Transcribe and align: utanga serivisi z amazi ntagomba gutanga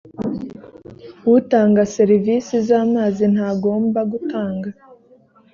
utanga 1.37 1.81
serivisi 1.95 2.53
z 2.67 2.69
amazi 2.83 3.23
ntagomba 3.33 3.99
gutanga 4.11 4.69